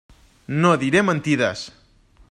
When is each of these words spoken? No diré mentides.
No 0.63 0.71
diré 0.85 1.05
mentides. 1.11 1.63